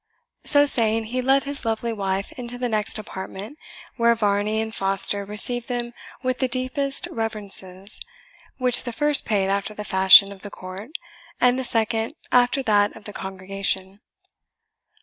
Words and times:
So 0.43 0.65
saying 0.65 1.03
he 1.13 1.21
led 1.21 1.43
his 1.43 1.63
lovely 1.63 1.93
wife 1.93 2.31
into 2.31 2.57
the 2.57 2.67
next 2.67 2.97
apartment, 2.97 3.59
where 3.97 4.15
Varney 4.15 4.59
and 4.59 4.73
Foster 4.73 5.23
received 5.25 5.67
them 5.67 5.93
with 6.23 6.39
the 6.39 6.47
deepest 6.47 7.07
reverences, 7.11 8.01
which 8.57 8.81
the 8.81 8.93
first 8.93 9.25
paid 9.27 9.49
after 9.49 9.75
the 9.75 9.85
fashion 9.85 10.31
of 10.31 10.41
the 10.41 10.49
court, 10.49 10.89
and 11.39 11.59
the 11.59 11.63
second 11.63 12.15
after 12.31 12.63
that 12.63 12.95
of 12.95 13.03
the 13.03 13.13
congregation. 13.13 14.01